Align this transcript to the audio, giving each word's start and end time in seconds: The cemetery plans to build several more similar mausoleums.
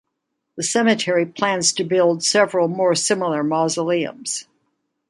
The 0.55 0.63
cemetery 0.63 1.27
plans 1.27 1.73
to 1.73 1.83
build 1.83 2.23
several 2.23 2.67
more 2.67 2.95
similar 2.95 3.43
mausoleums. 3.43 4.47